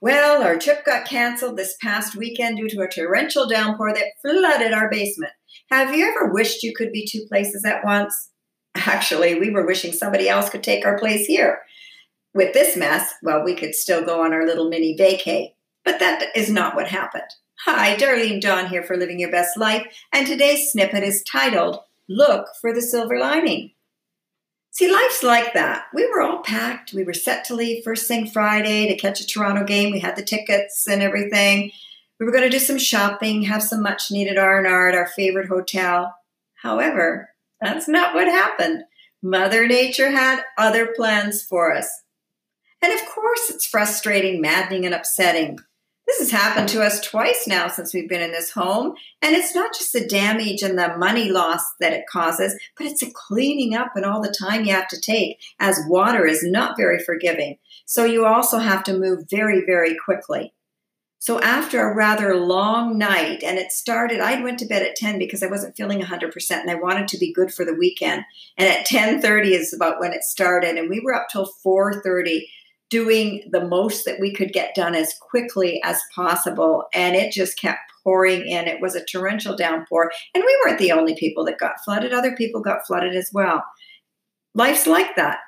[0.00, 4.72] Well, our trip got canceled this past weekend due to a torrential downpour that flooded
[4.72, 5.32] our basement.
[5.70, 8.30] Have you ever wished you could be two places at once?
[8.76, 11.60] Actually, we were wishing somebody else could take our place here.
[12.32, 15.54] With this mess, well, we could still go on our little mini vacay.
[15.84, 17.24] But that is not what happened.
[17.64, 22.46] Hi, Darlene Dawn here for Living Your Best Life, and today's snippet is titled Look
[22.60, 23.72] for the Silver Lining.
[24.70, 25.86] See, life's like that.
[25.92, 26.92] We were all packed.
[26.92, 29.90] We were set to leave first thing Friday to catch a Toronto game.
[29.90, 31.72] We had the tickets and everything.
[32.20, 35.48] We were going to do some shopping, have some much needed R&R at our favorite
[35.48, 36.14] hotel.
[36.54, 38.84] However, that's not what happened.
[39.22, 41.88] Mother Nature had other plans for us.
[42.82, 45.58] And of course, it's frustrating, maddening, and upsetting.
[46.08, 48.94] This has happened to us twice now since we've been in this home.
[49.20, 53.00] And it's not just the damage and the money loss that it causes, but it's
[53.00, 56.78] the cleaning up and all the time you have to take, as water is not
[56.78, 57.58] very forgiving.
[57.84, 60.54] So you also have to move very, very quickly.
[61.20, 65.18] So after a rather long night, and it started, I went to bed at 10
[65.18, 68.22] because I wasn't feeling 100% and I wanted to be good for the weekend.
[68.56, 72.48] And at 10:30 is about when it started, and we were up till 4:30
[72.90, 76.84] doing the most that we could get done as quickly as possible.
[76.94, 78.66] And it just kept pouring in.
[78.66, 80.10] It was a torrential downpour.
[80.34, 83.62] And we weren't the only people that got flooded, other people got flooded as well.
[84.54, 85.38] Life's like that.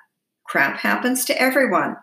[0.44, 1.96] Crap happens to everyone.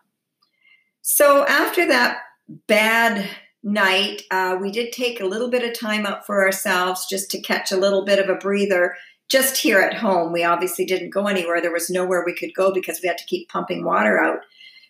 [1.02, 2.20] So after that
[2.68, 3.30] bad
[3.64, 7.42] night, uh, we did take a little bit of time out for ourselves just to
[7.42, 8.96] catch a little bit of a breather.
[9.30, 11.62] Just here at home, we obviously didn't go anywhere.
[11.62, 14.40] There was nowhere we could go because we had to keep pumping water out.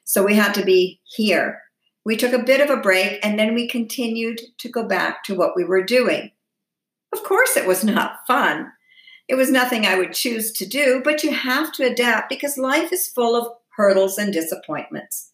[0.07, 1.61] So we had to be here.
[2.05, 5.35] We took a bit of a break and then we continued to go back to
[5.35, 6.31] what we were doing.
[7.13, 8.71] Of course, it was not fun.
[9.27, 12.93] It was nothing I would choose to do, but you have to adapt because life
[12.93, 15.33] is full of hurdles and disappointments.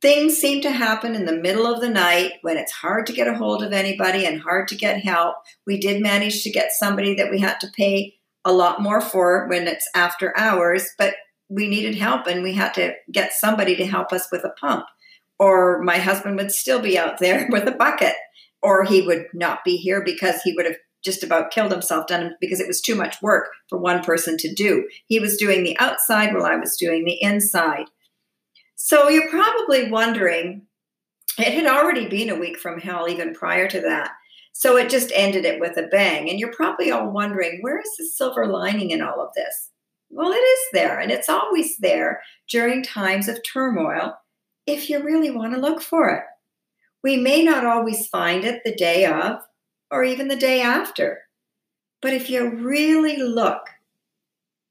[0.00, 3.28] Things seem to happen in the middle of the night when it's hard to get
[3.28, 5.36] a hold of anybody and hard to get help.
[5.66, 8.14] We did manage to get somebody that we had to pay
[8.46, 11.16] a lot more for when it's after hours, but
[11.50, 14.86] we needed help and we had to get somebody to help us with a pump.
[15.38, 18.14] Or my husband would still be out there with a bucket,
[18.62, 22.34] or he would not be here because he would have just about killed himself done
[22.40, 24.86] because it was too much work for one person to do.
[25.06, 27.86] He was doing the outside while I was doing the inside.
[28.76, 30.66] So you're probably wondering,
[31.38, 34.10] it had already been a week from hell even prior to that.
[34.52, 36.28] So it just ended it with a bang.
[36.28, 39.69] And you're probably all wondering, where is the silver lining in all of this?
[40.10, 44.16] Well, it is there, and it's always there during times of turmoil
[44.66, 46.24] if you really want to look for it.
[47.02, 49.40] We may not always find it the day of
[49.90, 51.22] or even the day after,
[52.02, 53.62] but if you really look,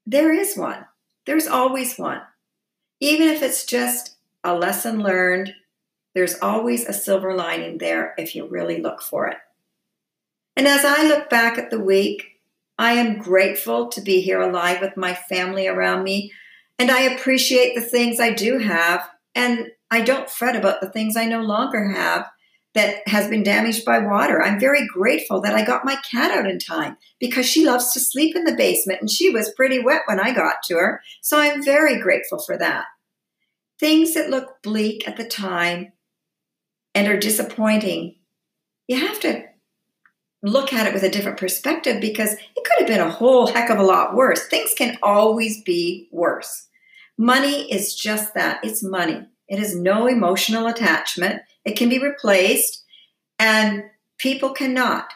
[0.06, 0.86] there is one.
[1.26, 2.22] There's always one.
[3.00, 5.54] Even if it's just a lesson learned,
[6.14, 9.38] there's always a silver lining there if you really look for it.
[10.56, 12.29] And as I look back at the week,
[12.80, 16.32] I am grateful to be here alive with my family around me,
[16.78, 21.14] and I appreciate the things I do have, and I don't fret about the things
[21.14, 22.26] I no longer have
[22.72, 24.42] that has been damaged by water.
[24.42, 28.00] I'm very grateful that I got my cat out in time because she loves to
[28.00, 31.02] sleep in the basement and she was pretty wet when I got to her.
[31.20, 32.86] So I'm very grateful for that.
[33.78, 35.92] Things that look bleak at the time
[36.94, 38.16] and are disappointing,
[38.88, 39.49] you have to
[40.42, 43.70] look at it with a different perspective because it could have been a whole heck
[43.70, 44.46] of a lot worse.
[44.46, 46.68] Things can always be worse.
[47.18, 49.26] Money is just that it's money.
[49.48, 51.42] It has no emotional attachment.
[51.64, 52.82] It can be replaced,
[53.38, 53.84] and
[54.16, 55.12] people cannot.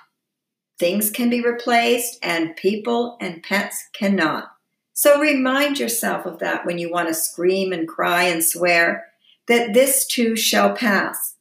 [0.79, 4.49] Things can be replaced, and people and pets cannot.
[4.93, 9.07] So remind yourself of that when you want to scream and cry and swear
[9.47, 11.37] that this too shall pass.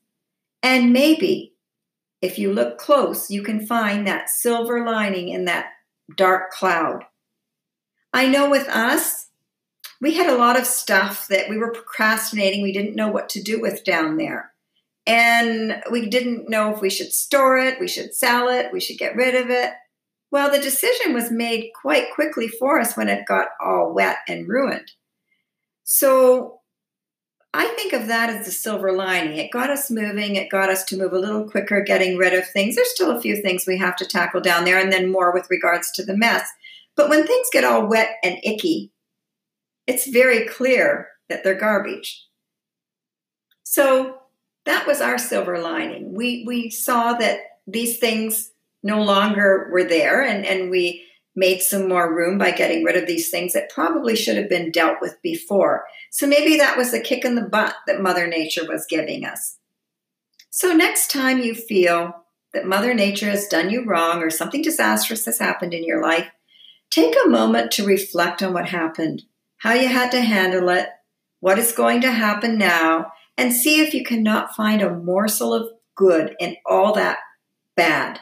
[0.62, 1.53] And maybe
[2.24, 5.72] if you look close, you can find that silver lining in that
[6.16, 7.04] dark cloud.
[8.14, 9.28] I know with us,
[10.00, 12.64] we had a lot of stuff that we were procrastinating.
[12.64, 14.54] We didn't know what to do with down there.
[15.06, 18.98] And we didn't know if we should store it, we should sell it, we should
[18.98, 19.74] get rid of it.
[20.32, 24.48] Well, the decision was made quite quickly for us when it got all wet and
[24.48, 24.92] ruined.
[25.84, 26.62] So
[27.54, 29.38] I think of that as the silver lining.
[29.38, 32.48] It got us moving, it got us to move a little quicker, getting rid of
[32.48, 32.76] things.
[32.76, 35.48] There's still a few things we have to tackle down there, and then more with
[35.52, 36.48] regards to the mess.
[36.96, 38.92] But when things get all wet and icky,
[39.86, 42.28] it's very clear that they're garbage.
[43.64, 44.20] So
[44.66, 46.14] that was our silver lining.
[46.14, 48.52] We we saw that these things
[48.82, 53.08] no longer were there and, and we made some more room by getting rid of
[53.08, 55.86] these things that probably should have been dealt with before.
[56.12, 59.58] So maybe that was the kick in the butt that Mother Nature was giving us.
[60.50, 62.14] So, next time you feel
[62.54, 66.28] that Mother Nature has done you wrong or something disastrous has happened in your life,
[66.92, 69.24] take a moment to reflect on what happened,
[69.58, 70.90] how you had to handle it,
[71.40, 75.70] what is going to happen now, and see if you cannot find a morsel of
[75.96, 77.18] good in all that
[77.76, 78.20] bad.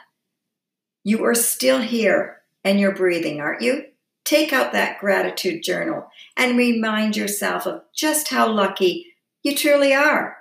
[1.04, 3.86] You are still here and you're breathing, aren't you?
[4.24, 9.08] Take out that gratitude journal and remind yourself of just how lucky
[9.44, 10.38] you truly are.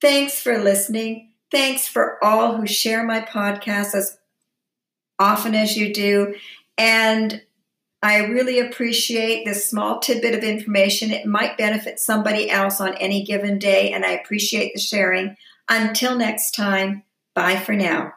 [0.00, 1.32] Thanks for listening.
[1.50, 4.18] Thanks for all who share my podcast as
[5.18, 6.34] often as you do.
[6.76, 7.42] And
[8.02, 11.10] I really appreciate this small tidbit of information.
[11.10, 15.36] It might benefit somebody else on any given day, and I appreciate the sharing.
[15.68, 17.04] Until next time,
[17.34, 18.12] bye for now.